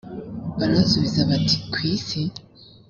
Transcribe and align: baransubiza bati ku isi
baransubiza 0.57 1.19
bati 1.29 1.55
ku 1.71 1.77
isi 1.93 2.21